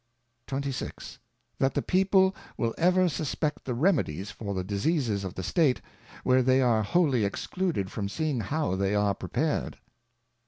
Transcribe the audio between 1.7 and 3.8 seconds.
the People will ever suspect the